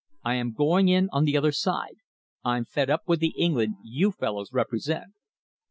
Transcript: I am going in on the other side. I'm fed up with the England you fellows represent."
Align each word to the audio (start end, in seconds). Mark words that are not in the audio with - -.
I 0.23 0.33
am 0.33 0.53
going 0.53 0.87
in 0.87 1.09
on 1.11 1.25
the 1.25 1.37
other 1.37 1.51
side. 1.51 1.97
I'm 2.43 2.65
fed 2.65 2.89
up 2.89 3.03
with 3.05 3.19
the 3.19 3.35
England 3.37 3.75
you 3.83 4.11
fellows 4.11 4.51
represent." 4.51 5.13